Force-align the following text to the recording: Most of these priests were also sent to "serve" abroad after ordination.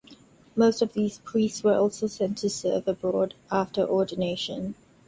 Most 0.55 0.81
of 0.81 0.93
these 0.93 1.19
priests 1.19 1.63
were 1.63 1.75
also 1.77 2.07
sent 2.07 2.39
to 2.39 2.49
"serve" 2.49 2.87
abroad 2.87 3.35
after 3.51 3.85
ordination. 3.85 4.73